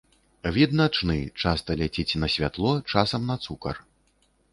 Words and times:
Від 0.53 0.71
начны, 0.79 1.17
часта 1.43 1.75
ляціць 1.81 2.17
на 2.23 2.29
святло, 2.37 2.73
часам 2.95 3.29
на 3.33 3.37
цукар. 3.45 3.75